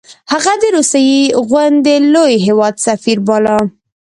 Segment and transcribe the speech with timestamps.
[0.31, 3.57] هغه د روسیې غوندې لوی هیواد سفیر باله.